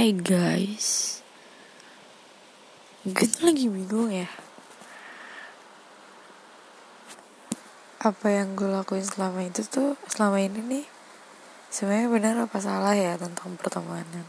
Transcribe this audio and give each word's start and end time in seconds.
Hai 0.00 0.16
guys. 0.16 1.20
Gue 3.04 3.28
tuh 3.28 3.52
lagi 3.52 3.68
bingung 3.68 4.08
ya. 4.08 4.32
Apa 8.00 8.32
yang 8.32 8.56
gue 8.56 8.64
lakuin 8.64 9.04
selama 9.04 9.44
itu 9.44 9.60
tuh 9.60 10.00
Selama 10.08 10.40
ini 10.40 10.64
nih 10.64 10.86
Sebenarnya 11.68 12.08
benar 12.08 12.34
apa 12.48 12.56
salah 12.64 12.96
ya 12.96 13.20
Tentang 13.20 13.60
pertemanan? 13.60 14.24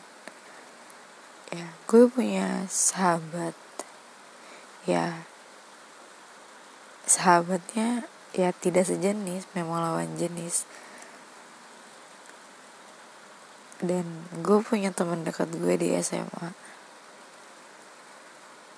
Ya 1.55 1.72
gue 1.88 2.04
punya 2.12 2.68
sahabat. 2.68 3.56
Ya 4.84 5.24
Sahabatnya 7.08 8.12
Ya 8.36 8.52
tidak 8.52 8.92
sejenis 8.92 9.48
Memang 9.56 9.80
lawan 9.80 10.20
jenis 10.20 10.68
dan 13.82 14.05
gue 14.39 14.61
punya 14.61 14.93
teman 14.93 15.25
dekat 15.25 15.50
gue 15.54 15.73
di 15.75 15.98
SMA 16.02 16.53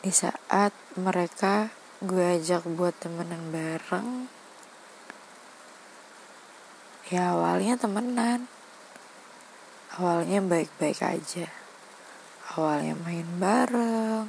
di 0.03 0.11
saat 0.11 0.71
mereka 0.95 1.71
gue 2.03 2.39
ajak 2.39 2.67
buat 2.67 2.95
temenan 2.99 3.52
bareng 3.52 4.27
ya 7.13 7.38
awalnya 7.38 7.77
temenan. 7.77 8.49
Awalnya 9.94 10.41
baik-baik 10.41 11.05
aja. 11.05 11.45
Awalnya 12.58 12.97
main 12.97 13.30
bareng. 13.38 14.25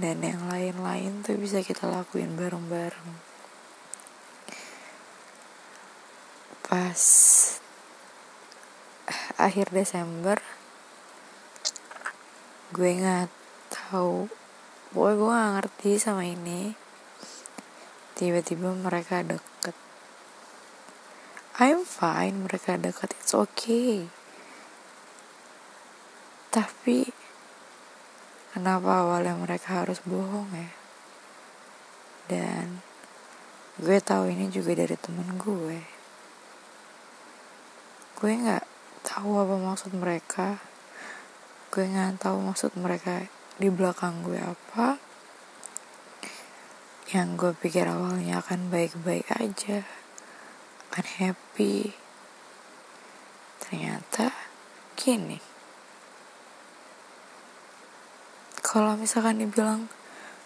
Dan 0.00 0.24
yang 0.24 0.48
lain-lain 0.48 1.20
tuh 1.20 1.36
bisa 1.36 1.60
kita 1.60 1.84
lakuin 1.92 2.32
bareng-bareng. 2.40 3.10
Pas 6.64 7.02
akhir 9.34 9.74
Desember 9.74 10.38
gue 12.74 12.90
nggak 12.98 13.30
tahu. 13.70 14.26
Pokoknya 14.90 15.14
gue 15.14 15.30
nggak 15.30 15.52
ngerti 15.58 15.90
sama 16.02 16.26
ini. 16.26 16.74
Tiba-tiba 18.18 18.74
mereka 18.74 19.22
deket. 19.22 19.74
I'm 21.62 21.86
fine 21.86 22.46
mereka 22.50 22.74
deket. 22.74 23.14
It's 23.14 23.30
okay. 23.30 24.10
Tapi 26.50 27.06
kenapa 28.54 29.06
awalnya 29.06 29.38
mereka 29.38 29.86
harus 29.86 30.02
bohong 30.02 30.50
ya? 30.50 30.70
Dan 32.26 32.82
gue 33.78 33.98
tahu 34.02 34.34
ini 34.34 34.50
juga 34.50 34.74
dari 34.74 34.98
temen 34.98 35.38
gue. 35.38 35.78
Gue 38.18 38.32
nggak 38.34 38.73
tahu 39.04 39.36
apa 39.36 39.54
maksud 39.60 39.92
mereka. 39.92 40.58
Gue 41.68 41.84
nggak 41.84 42.24
tahu 42.24 42.40
maksud 42.40 42.72
mereka 42.80 43.28
di 43.60 43.68
belakang 43.68 44.24
gue 44.24 44.40
apa. 44.40 44.96
Yang 47.12 47.28
gue 47.36 47.52
pikir 47.60 47.84
awalnya 47.84 48.40
akan 48.40 48.72
baik-baik 48.72 49.28
aja 49.36 49.84
akan 50.94 51.06
happy. 51.20 51.90
Ternyata 53.60 54.30
gini. 54.94 55.42
Kalau 58.64 58.94
misalkan 58.94 59.42
dibilang 59.42 59.90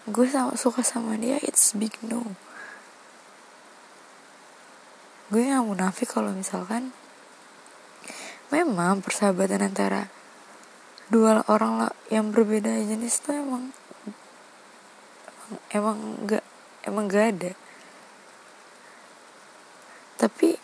gue 0.09 0.25
sama, 0.25 0.57
suka 0.57 0.81
sama 0.81 1.21
dia 1.21 1.37
it's 1.45 1.77
big 1.77 1.93
no. 2.01 2.35
Gue 5.29 5.45
nggak 5.45 5.61
munafik 5.61 6.09
kalau 6.09 6.33
misalkan 6.33 6.89
memang 8.49 9.05
persahabatan 9.05 9.61
antara 9.61 10.09
dua 11.09 11.41
orang 11.49 11.89
yang 12.13 12.29
berbeda 12.29 12.69
jenis 12.85 13.21
tuh 13.25 13.33
emang 13.33 13.73
emang 15.73 15.97
enggak 16.21 16.45
emang 16.85 17.05
gak 17.09 17.25
ada. 17.37 17.51
Tapi 20.19 20.59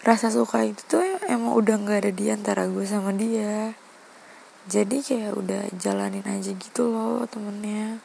rasa 0.00 0.32
suka 0.32 0.64
itu 0.64 0.80
tuh 0.88 1.04
emang 1.28 1.52
udah 1.52 1.76
nggak 1.76 1.98
ada 2.06 2.12
di 2.14 2.32
antara 2.32 2.64
gue 2.70 2.86
sama 2.86 3.12
dia. 3.12 3.76
Jadi 4.70 5.02
kayak 5.02 5.34
udah 5.34 5.62
jalanin 5.76 6.24
aja 6.24 6.52
gitu 6.54 6.88
loh 6.88 7.26
temennya. 7.26 7.98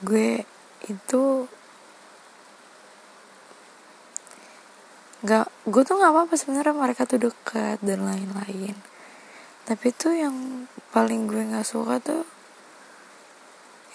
Gue 0.00 0.46
itu 0.86 1.50
nggak 5.18 5.50
gue 5.66 5.82
tuh 5.82 5.98
nggak 5.98 6.14
apa-apa 6.14 6.34
sebenarnya 6.38 6.74
mereka 6.78 7.02
tuh 7.02 7.18
dekat 7.18 7.82
dan 7.82 8.06
lain-lain. 8.06 8.78
Tapi 9.66 9.90
tuh 9.90 10.14
yang 10.14 10.66
paling 10.94 11.26
gue 11.26 11.42
nggak 11.42 11.66
suka 11.66 11.98
tuh 11.98 12.22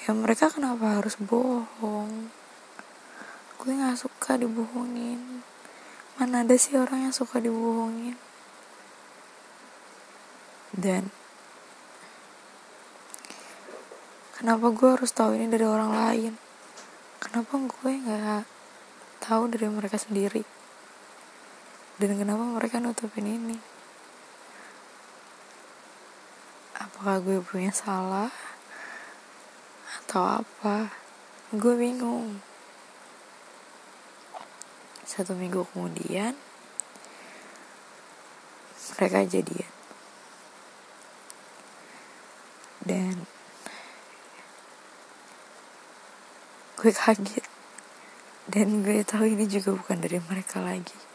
ya 0.03 0.11
mereka 0.11 0.51
kenapa 0.51 0.99
harus 0.99 1.15
bohong? 1.15 2.27
Gue 3.55 3.71
nggak 3.71 3.95
suka 3.95 4.35
dibohongin. 4.35 5.47
Mana 6.19 6.43
ada 6.43 6.59
sih 6.59 6.75
orang 6.75 7.07
yang 7.07 7.15
suka 7.15 7.39
dibohongin? 7.39 8.19
Dan 10.75 11.07
kenapa 14.35 14.75
gue 14.75 14.89
harus 14.91 15.15
tahu 15.15 15.39
ini 15.39 15.47
dari 15.47 15.63
orang 15.63 15.95
lain? 15.95 16.33
Kenapa 17.23 17.55
gue 17.55 17.91
nggak 17.95 18.43
tahu 19.23 19.47
dari 19.47 19.71
mereka 19.71 19.95
sendiri 19.95 20.62
dan 22.03 22.19
kenapa 22.19 22.43
mereka 22.43 22.83
nutupin 22.83 23.23
ini? 23.23 23.55
Apakah 26.75 27.23
gue 27.23 27.39
punya 27.39 27.71
salah? 27.71 28.27
Atau 30.03 30.43
apa? 30.43 30.91
Gue 31.55 31.79
bingung. 31.79 32.43
Satu 35.07 35.31
minggu 35.31 35.63
kemudian 35.71 36.35
mereka 38.99 39.23
jadian. 39.23 39.71
Dan 42.83 43.23
gue 46.83 46.91
kaget. 46.91 47.47
Dan 48.51 48.83
gue 48.83 49.07
tahu 49.07 49.23
ini 49.23 49.47
juga 49.47 49.71
bukan 49.71 50.03
dari 50.03 50.19
mereka 50.19 50.59
lagi 50.59 51.12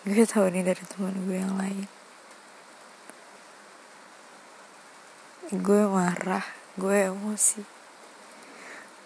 gue 0.00 0.24
tahu 0.24 0.48
ini 0.48 0.64
dari 0.64 0.80
teman 0.88 1.12
gue 1.28 1.36
yang 1.36 1.60
lain. 1.60 1.84
Gue 5.52 5.84
marah 5.84 6.40
gue 6.80 7.12
emosi. 7.12 7.60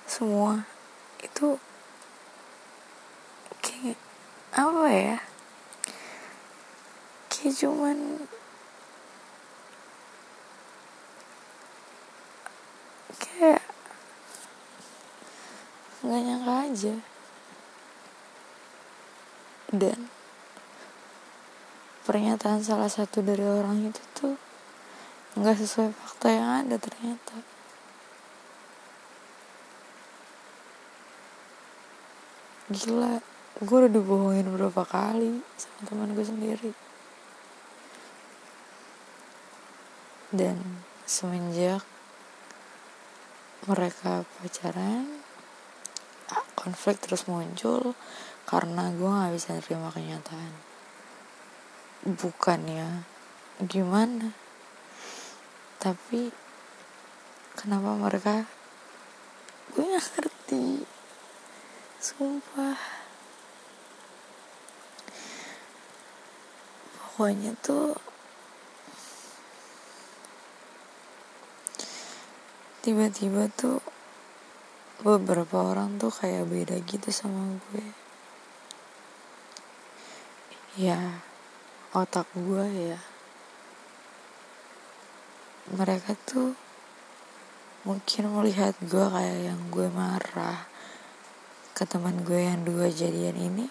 Semua 0.06 0.62
itu 1.19 1.59
kayak 3.59 3.99
apa 4.54 4.87
ya? 4.94 5.19
Kayak 7.27 7.54
cuman 7.59 7.99
kayak 13.19 13.62
nggak 16.06 16.21
nyangka 16.22 16.54
aja. 16.71 16.94
Dan 19.75 20.14
pernyataan 22.15 22.63
salah 22.63 22.87
satu 22.87 23.27
dari 23.27 23.43
orang 23.43 23.91
itu 23.91 23.99
tuh 24.15 24.39
nggak 25.35 25.59
sesuai 25.59 25.91
fakta 25.91 26.31
yang 26.31 26.63
ada 26.63 26.79
ternyata. 26.79 27.43
Gila 32.71 33.19
gue 33.59 33.77
udah 33.83 33.91
dibohongin 33.91 34.47
berapa 34.47 34.87
kali 34.87 35.43
sama 35.59 35.81
teman 35.91 36.15
gue 36.15 36.22
sendiri. 36.22 36.71
Dan 40.31 40.63
semenjak 41.10 41.83
mereka 43.67 44.22
pacaran 44.39 45.19
konflik 46.55 47.03
terus 47.03 47.27
muncul 47.27 47.99
karena 48.47 48.95
gue 48.95 49.10
gak 49.10 49.34
bisa 49.34 49.59
nerima 49.59 49.91
kenyataan 49.91 50.73
bukannya 52.04 53.09
gimana? 53.65 54.36
Tapi 55.80 56.28
kenapa 57.56 57.97
mereka? 57.97 58.45
Gue 59.72 59.89
gak 59.89 60.04
ngerti. 60.12 60.84
Sumpah. 61.97 62.77
Pokoknya 67.01 67.56
tuh 67.65 67.97
tiba-tiba 72.84 73.48
tuh 73.57 73.80
beberapa 75.00 75.72
orang 75.72 75.97
tuh 75.97 76.12
kayak 76.12 76.45
beda 76.53 76.77
gitu 76.84 77.09
sama 77.09 77.57
gue. 77.72 77.86
Ya 80.77 81.24
otak 81.95 82.27
gue 82.35 82.91
ya. 82.91 82.99
Mereka 85.71 86.19
tuh 86.27 86.59
mungkin 87.87 88.35
melihat 88.35 88.75
gue 88.83 89.07
kayak 89.07 89.55
yang 89.55 89.71
gue 89.71 89.87
marah 89.95 90.67
ke 91.71 91.87
teman 91.87 92.27
gue 92.27 92.51
yang 92.51 92.67
dua 92.67 92.91
jadian 92.91 93.39
ini. 93.39 93.71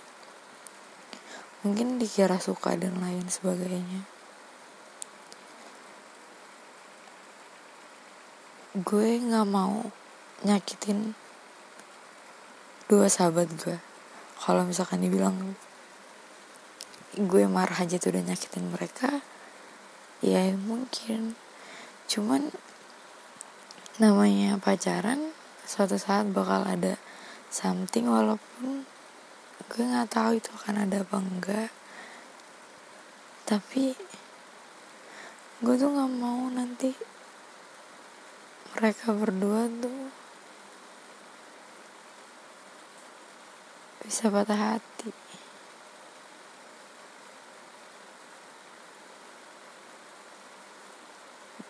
Mungkin 1.68 2.00
dikira 2.00 2.40
suka 2.40 2.80
dan 2.80 2.96
lain 3.04 3.28
sebagainya. 3.28 4.08
Gue 8.80 9.20
nggak 9.20 9.48
mau 9.52 9.84
nyakitin 10.48 11.12
dua 12.88 13.12
sahabat 13.12 13.52
gue 13.52 13.78
kalau 14.40 14.64
misalkan 14.64 15.04
dibilang 15.04 15.60
gue 17.14 17.46
marah 17.46 17.86
aja 17.86 18.02
tuh 18.02 18.10
udah 18.10 18.26
nyakitin 18.26 18.74
mereka 18.74 19.22
ya 20.26 20.50
mungkin. 20.58 21.38
Cuman 22.10 22.50
namanya 24.02 24.58
pacaran 24.58 25.34
suatu 25.70 26.02
saat 26.02 26.34
bakal 26.34 26.66
ada 26.66 26.98
something 27.54 28.10
walaupun 28.10 28.90
gue 29.70 29.84
nggak 29.86 30.10
tahu 30.10 30.42
itu 30.42 30.50
akan 30.58 30.90
ada 30.90 31.06
apa 31.06 31.18
enggak. 31.22 31.72
Tapi 33.46 33.94
gue 35.62 35.76
tuh 35.78 35.90
nggak 35.94 36.14
mau 36.18 36.50
nanti 36.50 36.92
mereka 38.74 39.14
berdua 39.14 39.70
tuh 39.70 40.10
bisa 44.02 44.34
patah 44.34 44.82
hati 44.82 45.14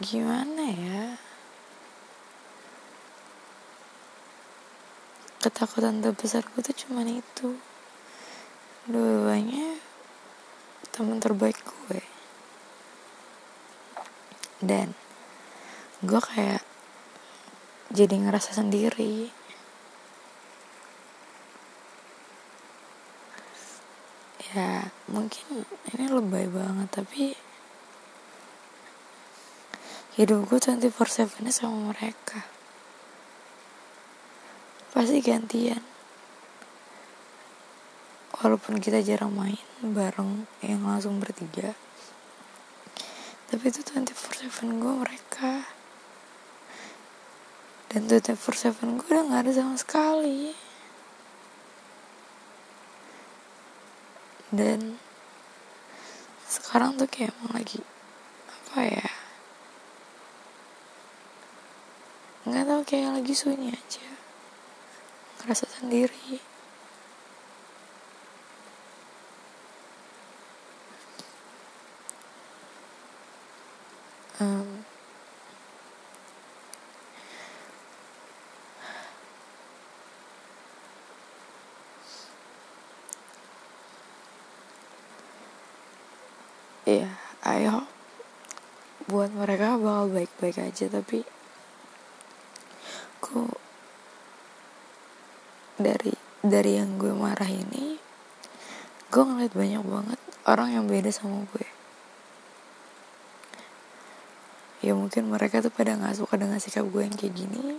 gimana 0.01 0.63
ya? 0.73 1.21
Ketakutan 5.37 6.01
terbesar 6.01 6.41
gue 6.49 6.65
tuh 6.65 6.73
cuman 6.73 7.19
itu. 7.19 7.59
Dua-duanya 8.89 9.77
teman 10.89 11.21
terbaik 11.21 11.61
gue. 11.61 12.01
Dan 14.63 14.97
gue 16.01 16.21
kayak 16.23 16.63
jadi 17.93 18.15
ngerasa 18.17 18.57
sendiri. 18.57 19.29
Ya 24.53 24.89
mungkin 25.09 25.65
ini 25.93 26.05
lebay 26.09 26.49
banget 26.49 26.89
tapi 26.89 27.37
hidup 30.13 30.45
gue 30.45 30.61
24-7 30.61 31.41
sama 31.49 31.89
mereka. 31.89 32.45
Pasti 34.93 35.17
gantian. 35.25 35.81
Walaupun 38.37 38.77
kita 38.77 39.01
jarang 39.01 39.33
main 39.33 39.57
bareng 39.81 40.45
yang 40.61 40.85
langsung 40.85 41.17
bertiga. 41.17 41.73
Tapi 43.49 43.63
itu 43.73 43.81
24/7 43.81 44.77
gue 44.77 44.93
mereka. 45.01 45.65
Dan 47.89 48.05
24/7 48.05 49.01
gue 49.01 49.09
udah 49.09 49.25
gak 49.33 49.41
ada 49.49 49.51
sama 49.53 49.77
sekali. 49.81 50.53
Dan 54.53 55.01
sekarang 56.45 57.01
tuh 57.01 57.09
kayak 57.09 57.33
emang 57.33 57.57
lagi 57.57 57.81
apa 58.53 58.85
ya 58.85 59.12
nggak 62.43 62.65
tahu 62.67 62.81
kayak 62.83 63.15
lagi 63.15 63.31
sunyi 63.31 63.71
aja. 63.71 64.07
Ngerasa 65.39 65.65
sendiri. 65.79 66.39
Um, 74.43 74.83
ya 86.83 87.07
yeah, 87.07 87.11
I 87.47 87.71
buat 89.07 89.31
mereka 89.31 89.79
bakal 89.79 90.11
baik-baik 90.11 90.59
aja 90.59 90.91
tapi 90.91 91.23
dari 96.53 96.77
yang 96.77 97.01
gue 97.01 97.09
marah 97.17 97.49
ini 97.49 97.97
gue 99.09 99.23
ngeliat 99.25 99.53
banyak 99.57 99.81
banget 99.81 100.19
orang 100.45 100.69
yang 100.73 100.85
beda 100.85 101.09
sama 101.09 101.45
gue. 101.49 101.67
Ya 104.83 104.93
mungkin 104.97 105.31
mereka 105.31 105.63
tuh 105.63 105.71
pada 105.71 105.95
nggak 105.95 106.17
suka 106.17 106.35
dengan 106.35 106.59
sikap 106.59 106.83
gue 106.89 107.01
yang 107.01 107.15
kayak 107.15 107.33
gini. 107.33 107.77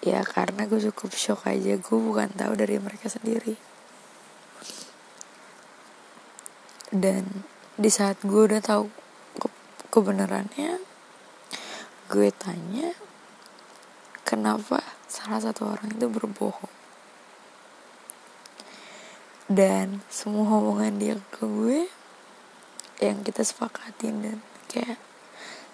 Ya 0.00 0.24
karena 0.24 0.64
gue 0.66 0.80
cukup 0.90 1.12
shock 1.12 1.46
aja 1.46 1.76
gue 1.78 1.98
bukan 2.00 2.32
tahu 2.32 2.52
dari 2.56 2.80
mereka 2.80 3.06
sendiri. 3.12 3.54
Dan 6.90 7.46
di 7.78 7.88
saat 7.92 8.18
gue 8.24 8.42
udah 8.50 8.58
tahu 8.58 8.90
ke 9.38 9.48
kebenarannya 9.94 10.82
gue 12.10 12.28
tanya 12.34 12.90
kenapa 14.26 14.82
salah 15.10 15.42
satu 15.42 15.74
orang 15.74 15.90
itu 15.90 16.06
berbohong. 16.06 16.74
Dan 19.50 20.06
semua 20.06 20.46
hubungan 20.46 20.94
dia 21.02 21.18
ke 21.34 21.42
gue 21.42 21.90
yang 23.02 23.26
kita 23.26 23.42
sepakatin 23.42 24.22
dan 24.22 24.38
kayak 24.70 25.02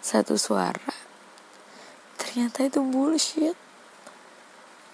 satu 0.01 0.41
suara 0.41 0.97
ternyata 2.17 2.65
itu 2.65 2.81
bullshit. 2.81 3.53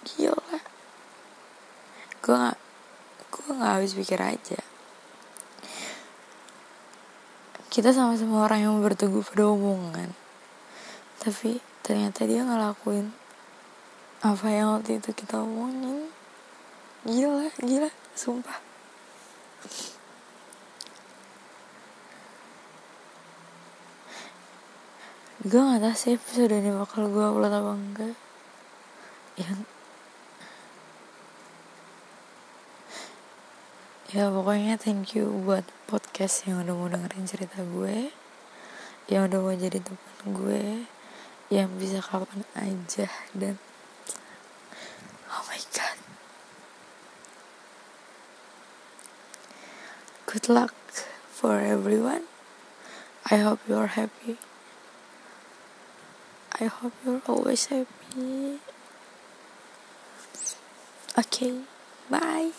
Gila. 0.02 0.58
Gue 2.18 2.34
gak 2.34 2.58
gue 3.30 3.50
gak 3.54 3.72
habis 3.78 3.94
pikir 3.94 4.18
aja. 4.18 4.58
Kita 7.70 7.94
sama-sama 7.94 8.42
orang 8.42 8.66
yang 8.66 8.74
berteguh 8.82 9.22
pada 9.22 9.46
hubungan 9.46 10.10
tapi 11.22 11.62
ternyata 11.86 12.26
dia 12.26 12.42
ngelakuin 12.42 13.14
apa 14.22 14.46
yang 14.54 14.78
waktu 14.78 15.02
itu 15.02 15.10
kita 15.10 15.42
omongin? 15.42 16.06
Gila 17.02 17.50
gila 17.58 17.90
sumpah. 18.14 18.62
Gue 25.42 25.58
gak 25.58 25.82
tau 25.82 25.94
sih 25.98 26.14
episode 26.14 26.54
ini 26.54 26.70
bakal 26.70 27.10
gue 27.10 27.18
upload 27.18 27.50
apa 27.50 27.72
enggak. 27.74 28.14
Yang 29.34 29.66
ya 34.14 34.30
pokoknya 34.30 34.78
thank 34.78 35.18
you 35.18 35.26
buat 35.42 35.66
podcast 35.90 36.46
yang 36.46 36.62
udah 36.62 36.74
mau 36.78 36.86
dengerin 36.86 37.24
cerita 37.24 37.64
gue 37.64 38.12
yang 39.08 39.24
udah 39.24 39.40
mau 39.40 39.56
jadi 39.56 39.80
teman 39.80 40.24
gue 40.36 40.84
yang 41.48 41.72
bisa 41.80 42.04
kapan 42.04 42.44
aja 42.52 43.08
dan 43.32 43.56
good 50.32 50.48
luck 50.48 50.74
for 51.28 51.60
everyone. 51.60 52.22
I 53.30 53.36
hope 53.36 53.60
you're 53.68 53.88
happy. 53.88 54.38
I 56.58 56.64
hope 56.64 56.94
you're 57.04 57.20
always 57.28 57.66
happy. 57.66 58.56
Okay, 61.18 61.60
bye. 62.08 62.52